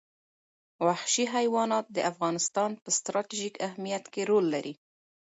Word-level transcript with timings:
وحشي 0.85 1.25
حیوانات 1.35 1.85
د 1.91 1.97
افغانستان 2.11 2.71
په 2.83 2.89
ستراتیژیک 2.97 3.55
اهمیت 3.67 4.03
کې 4.13 4.21
رول 4.29 4.45
لري. 4.53 4.73